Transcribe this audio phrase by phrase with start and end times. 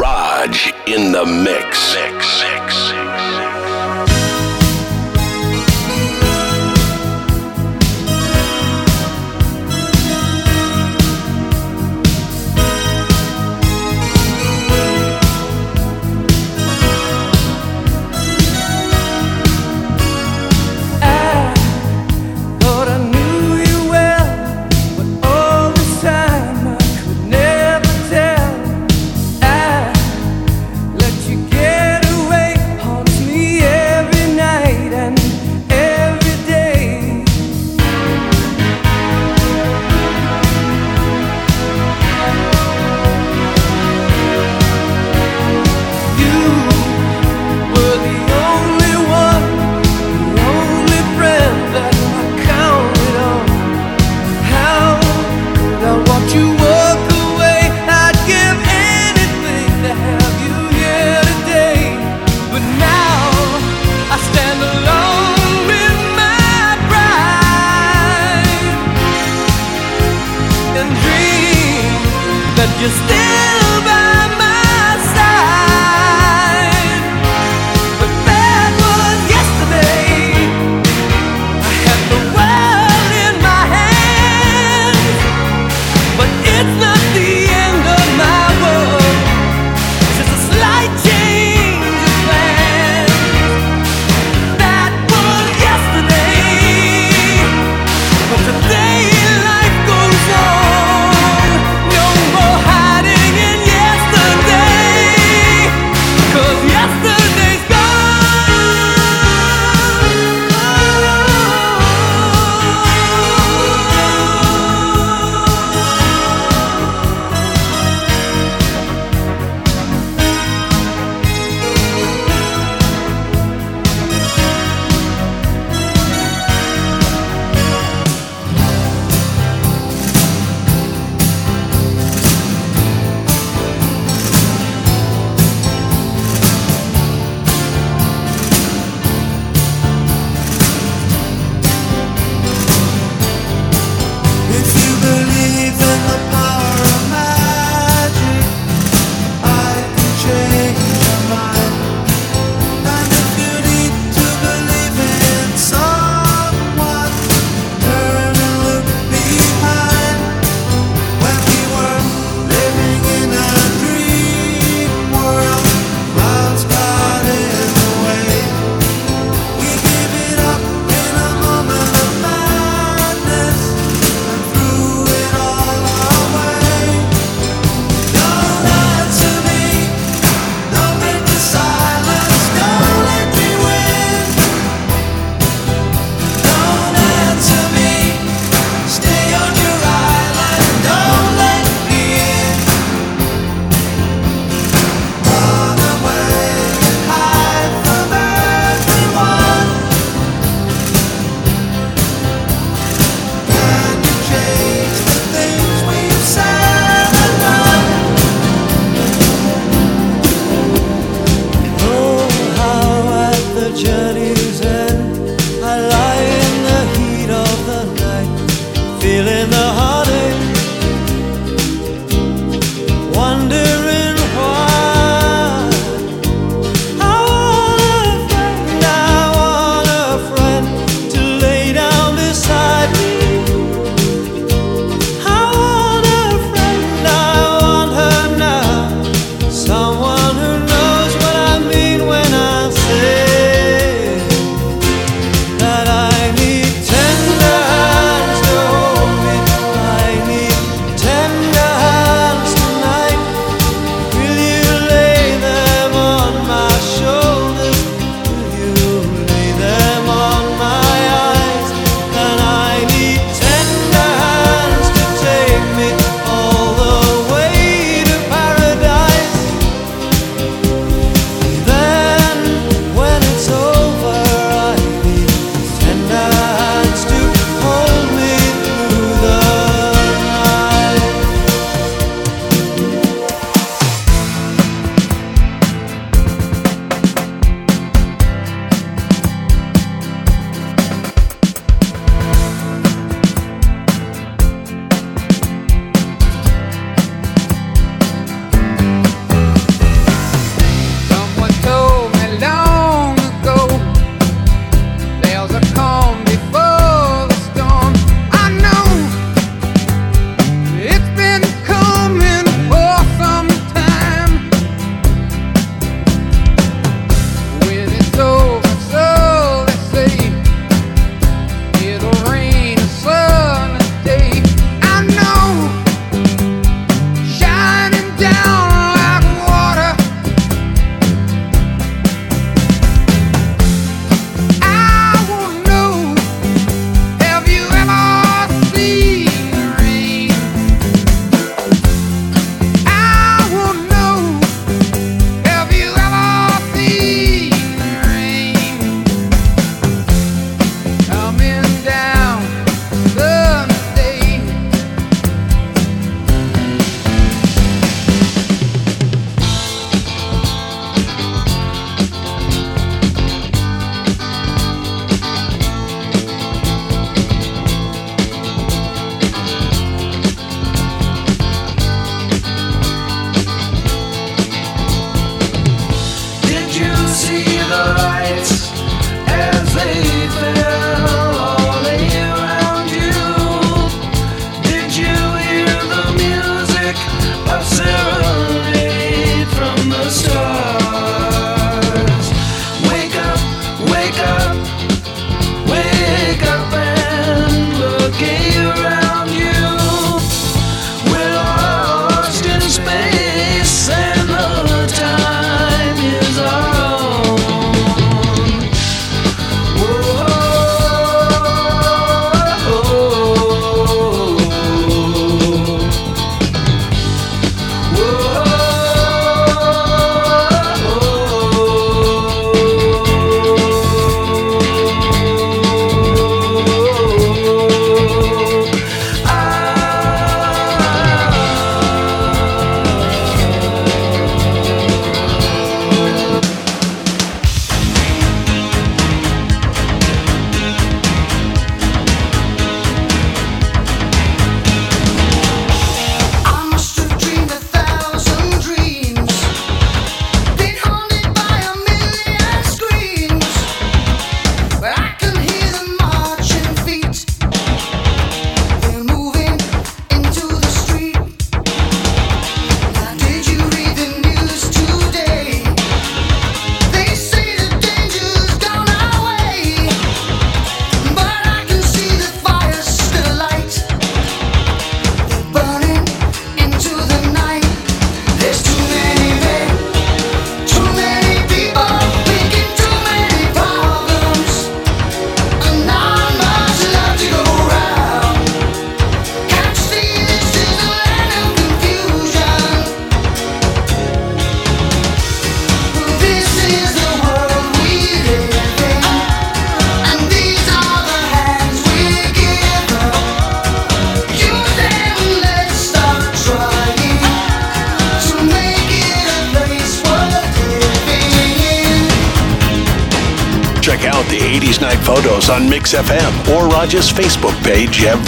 [0.00, 1.94] Raj in the mix.
[1.94, 2.95] mix, mix.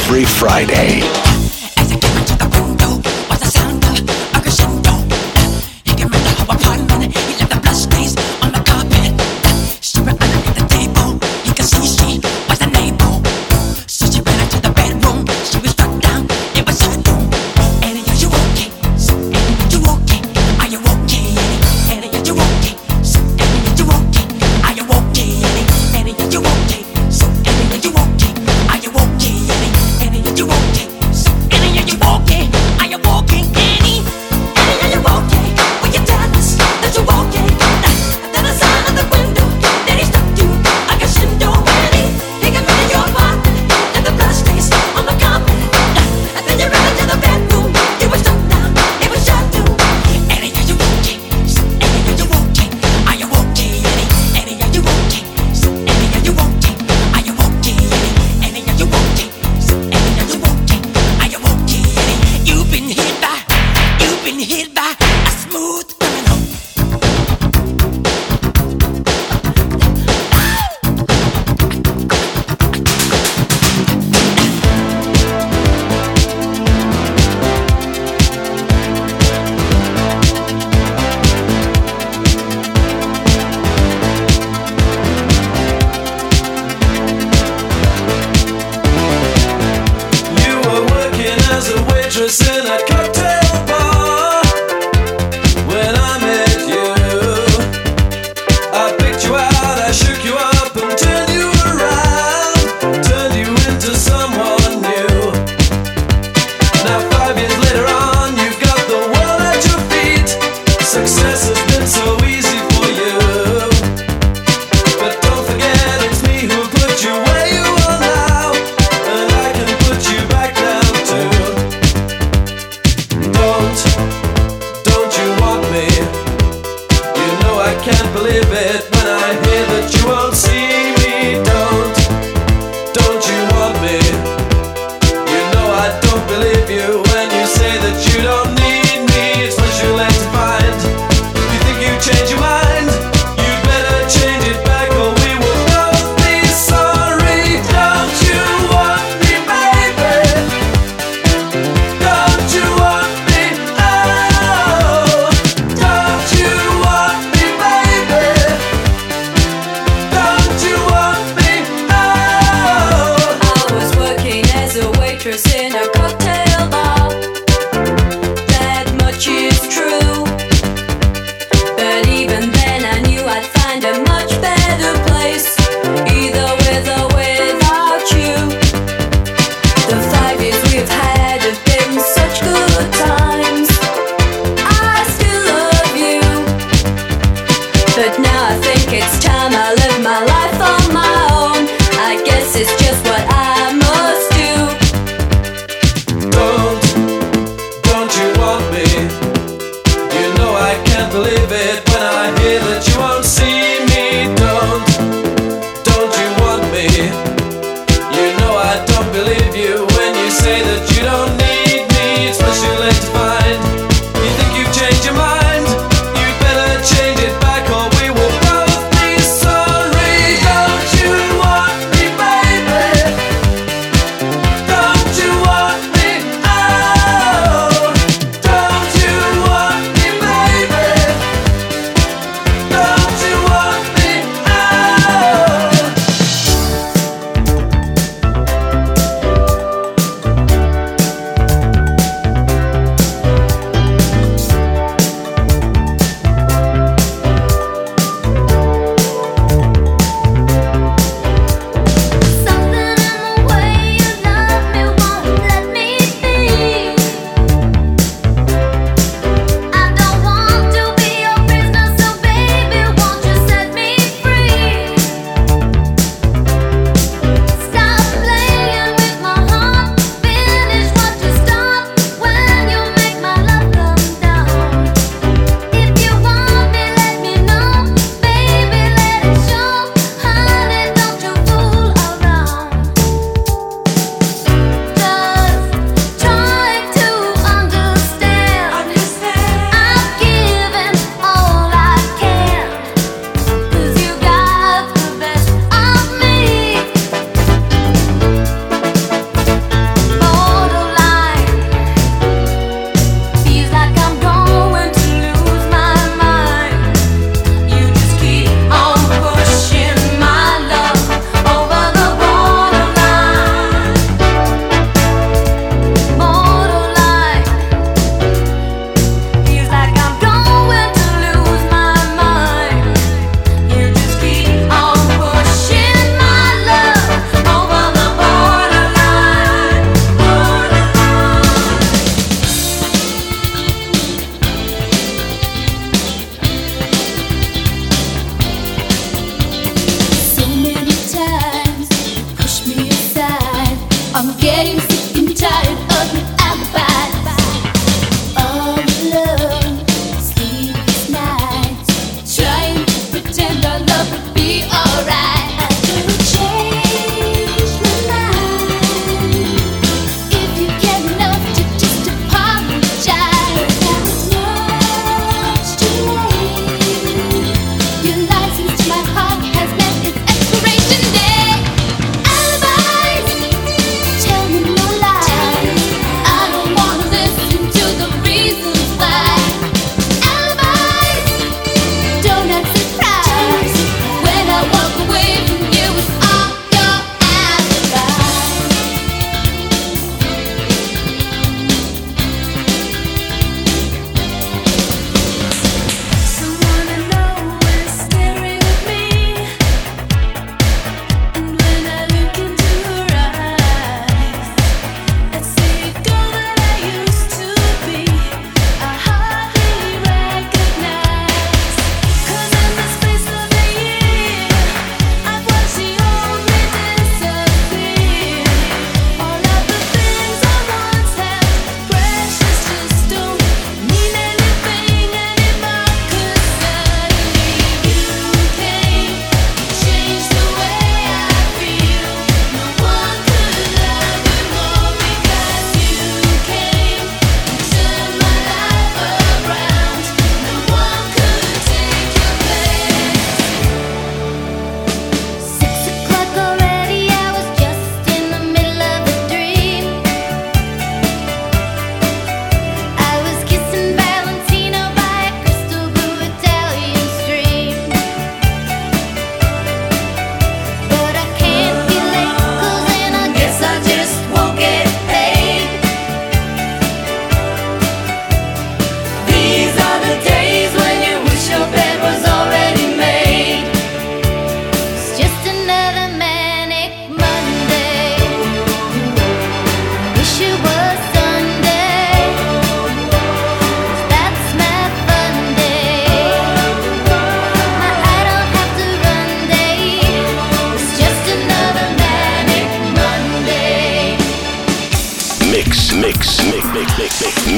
[0.09, 1.08] Every Friday.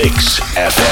[0.02, 0.89] Mix FM.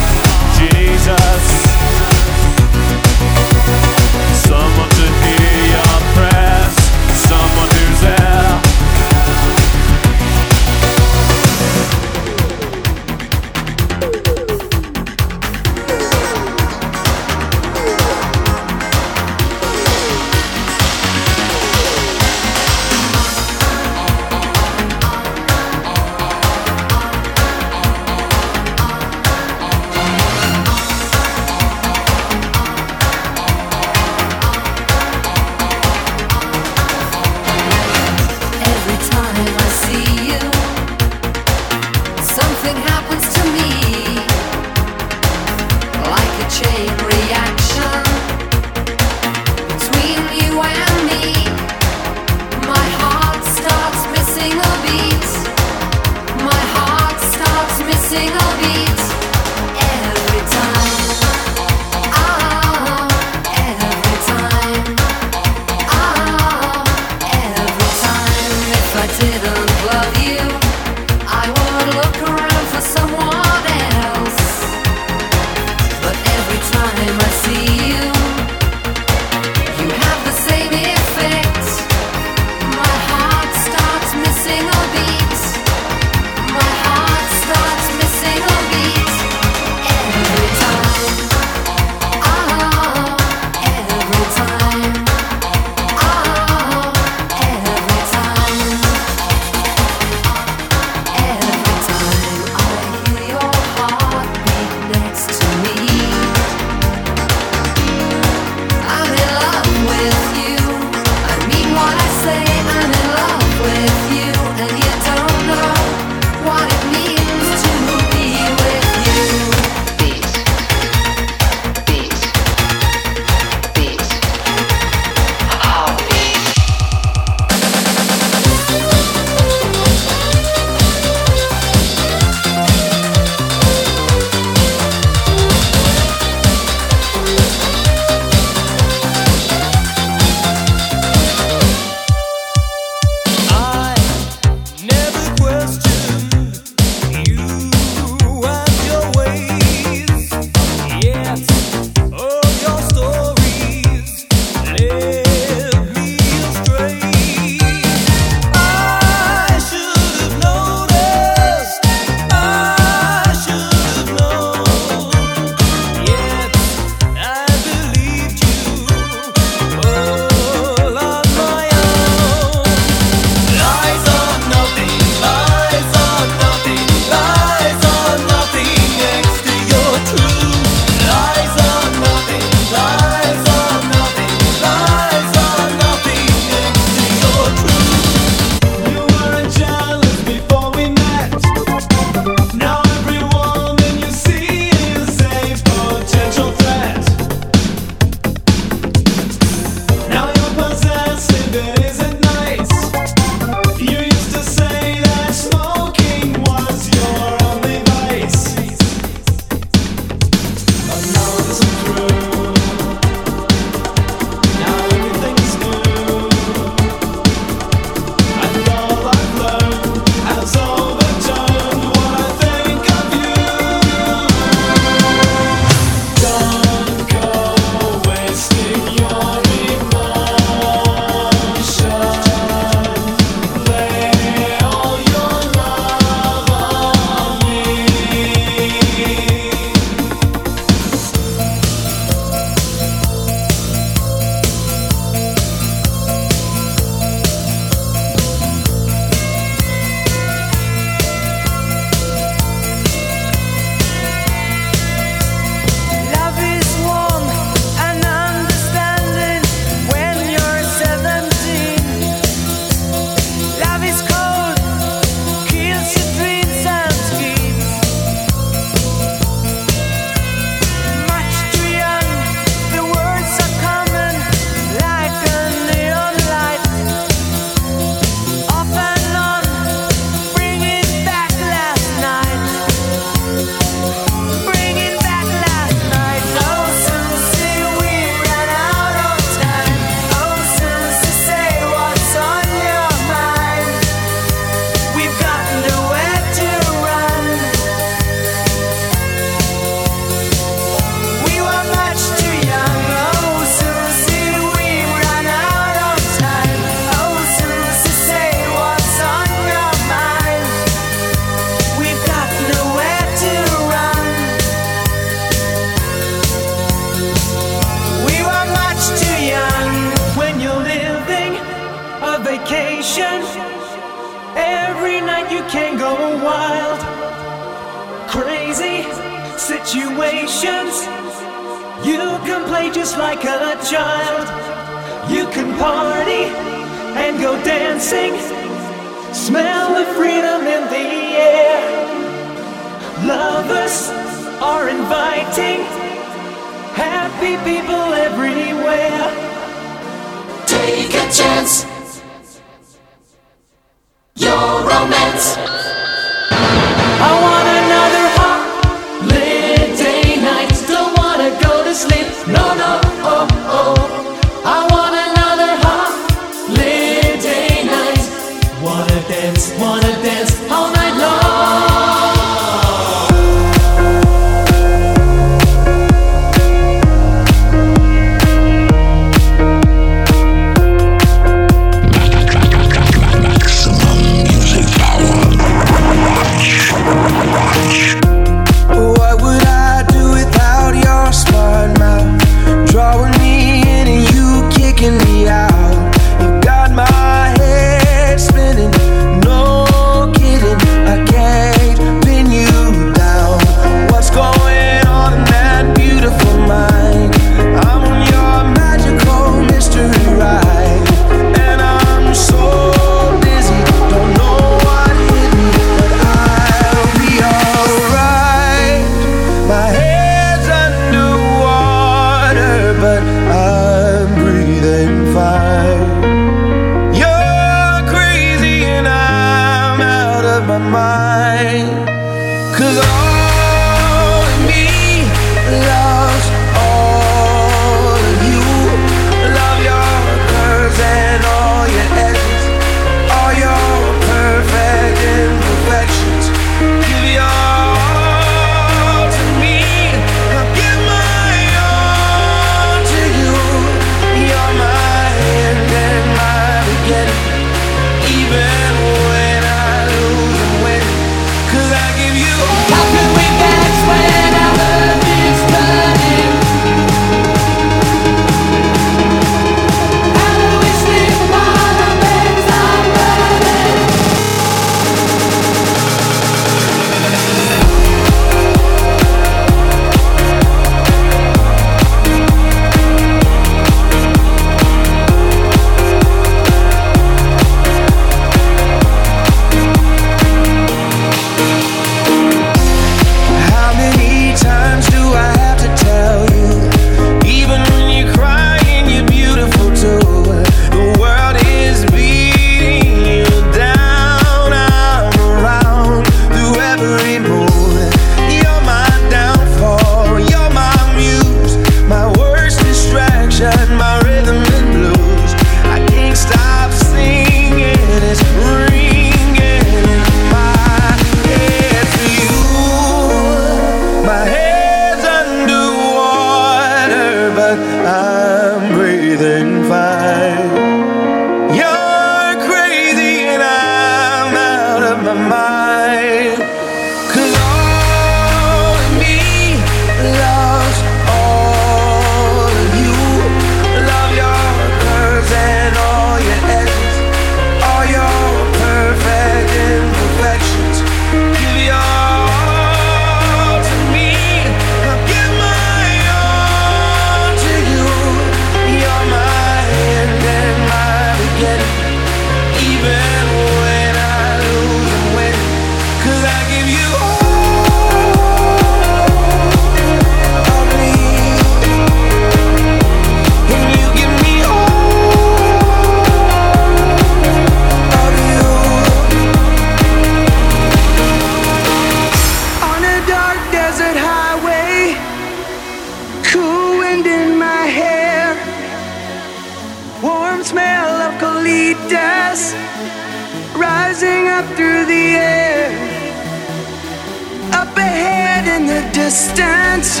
[598.42, 600.00] Somewhere in the distance,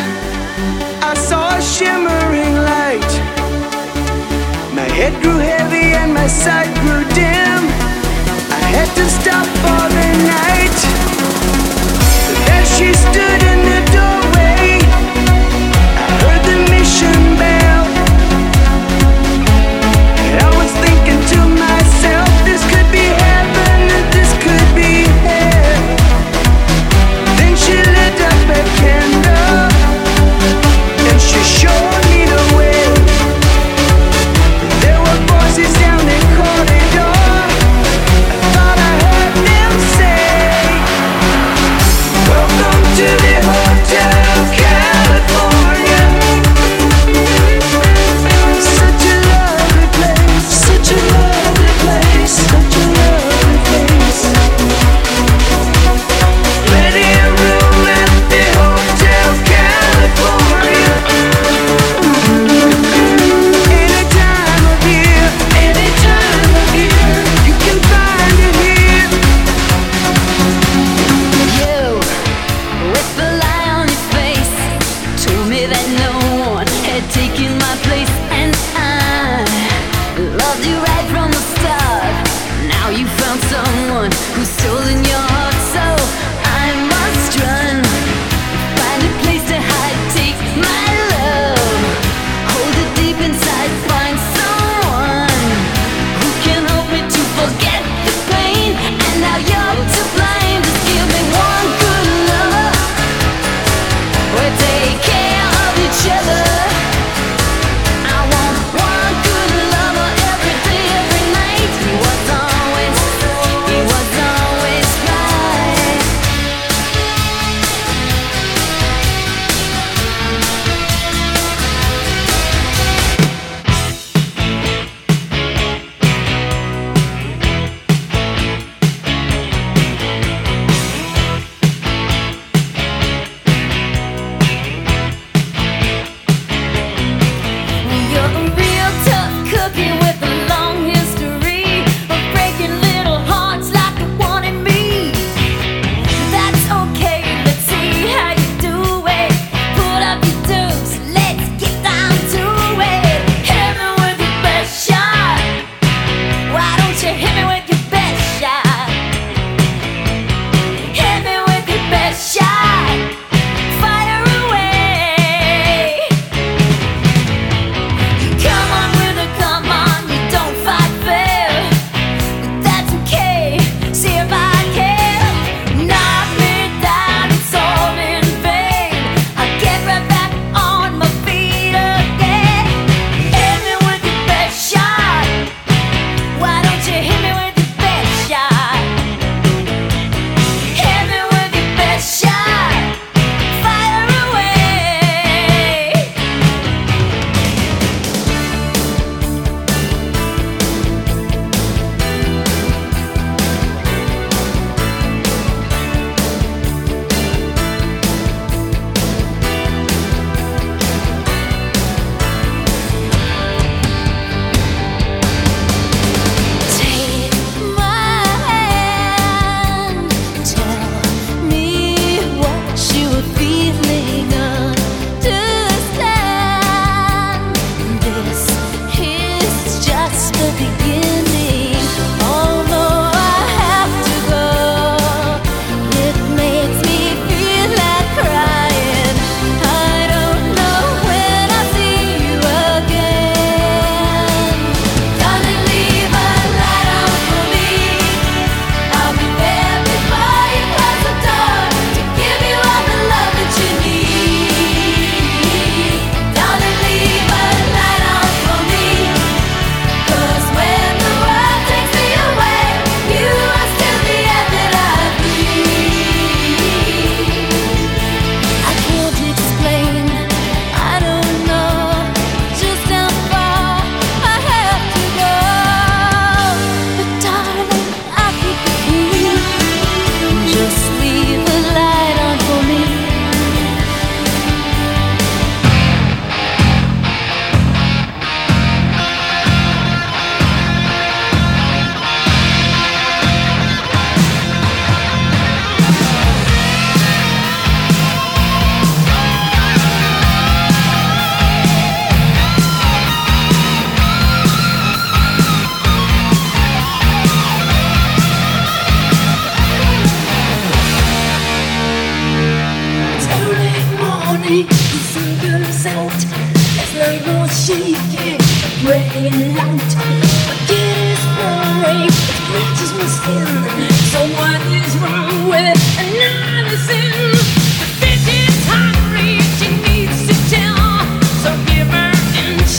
[1.00, 3.12] I saw a shimmering light.
[4.74, 7.62] My head grew heavy and my sight grew dim.
[8.50, 10.78] I had to stop for the night.
[12.46, 14.31] There she stood in the door.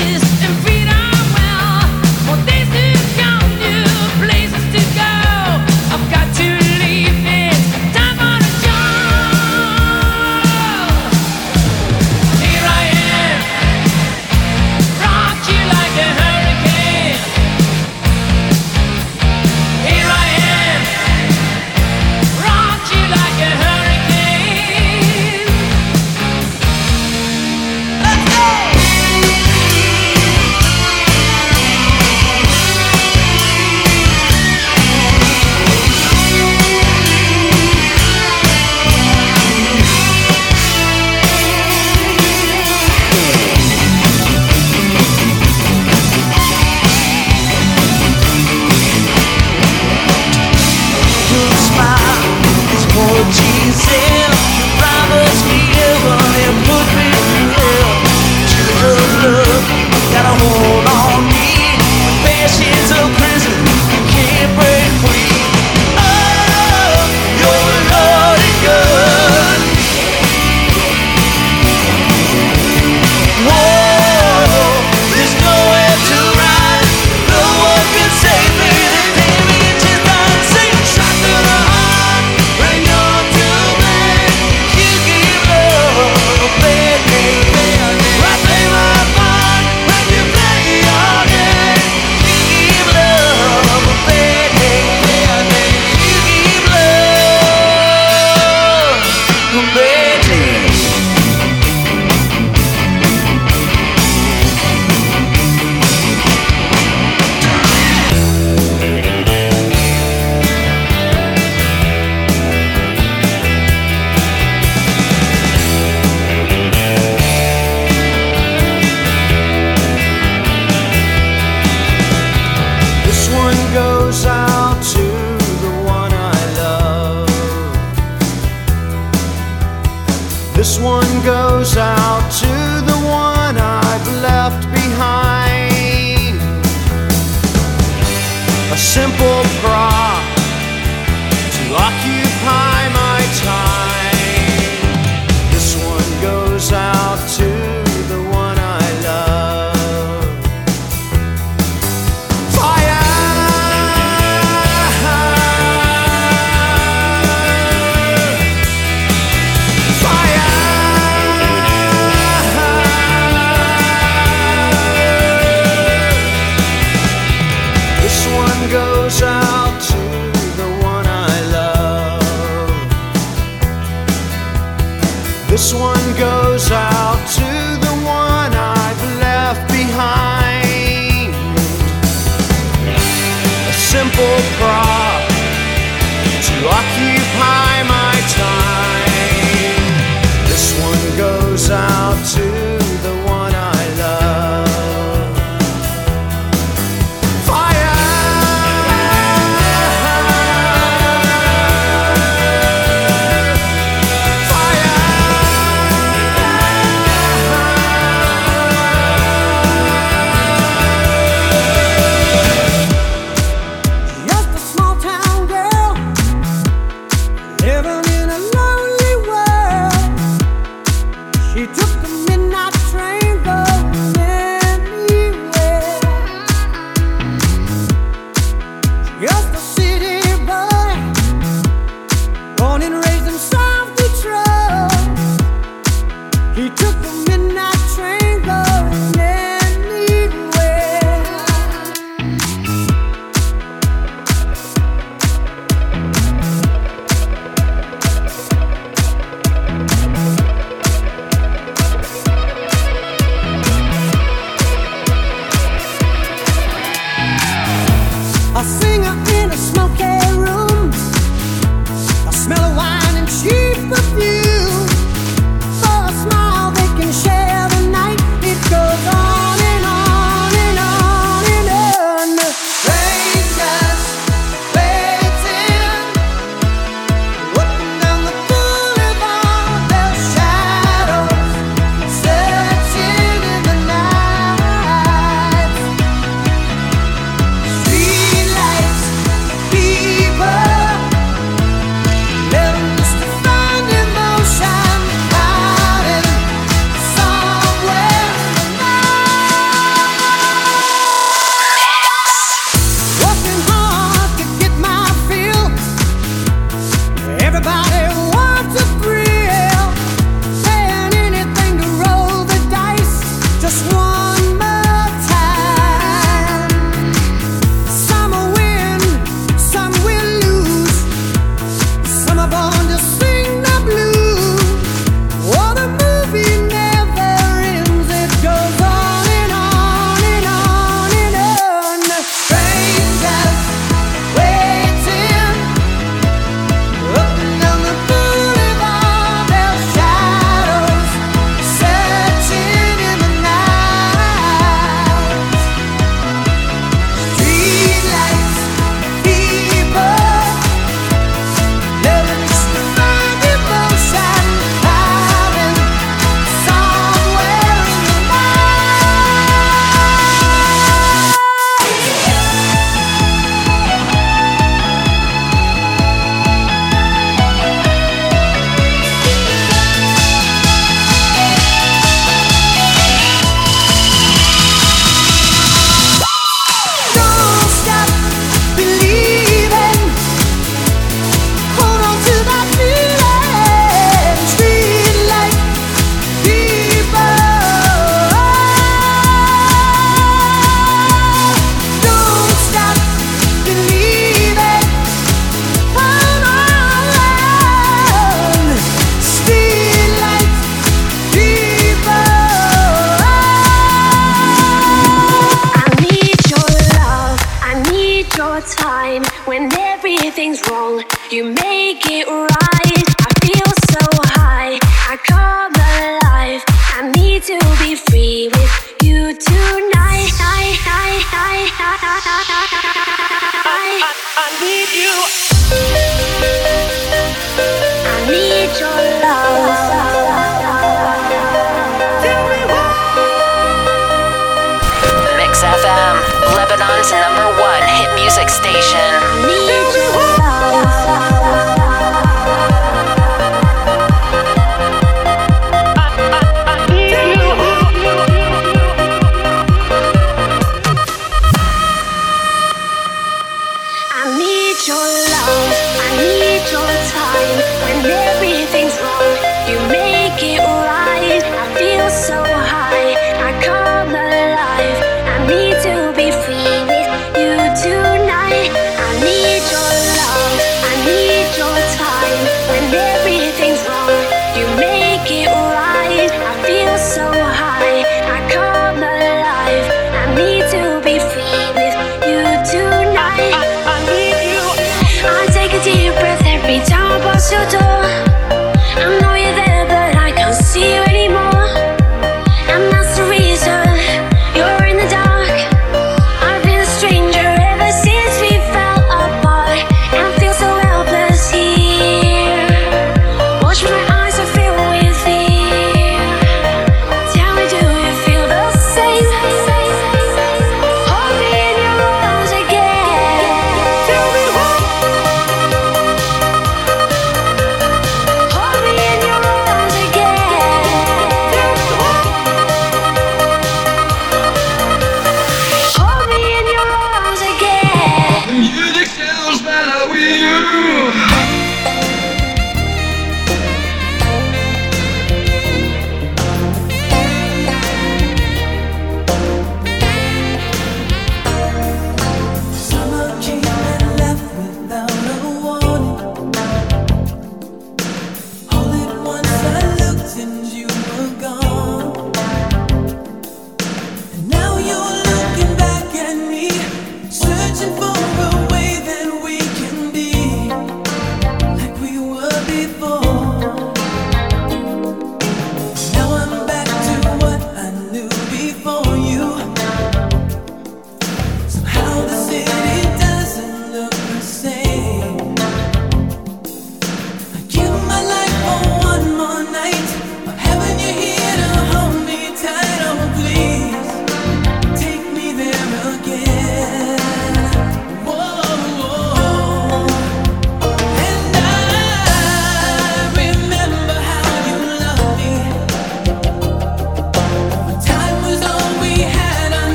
[0.00, 0.69] Here I